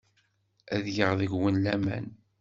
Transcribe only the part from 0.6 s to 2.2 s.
Ad geɣ deg-wen laman.